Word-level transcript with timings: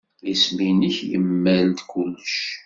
Isem-nnek 0.31 0.97
yemmal-d 1.09 1.79
kullec. 1.91 2.35